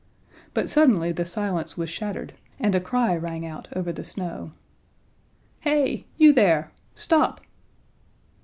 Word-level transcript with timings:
But 0.55 0.67
suddenly 0.67 1.11
the 1.11 1.27
silence 1.27 1.77
was 1.77 1.87
shattered 1.91 2.33
and 2.59 2.73
a 2.73 2.79
cry 2.79 3.15
rang 3.15 3.45
out 3.45 3.67
over 3.75 3.91
the 3.93 4.03
snow. 4.03 4.51
"Hey! 5.59 6.07
You 6.17 6.33
there! 6.33 6.71
Stop!" 6.95 7.39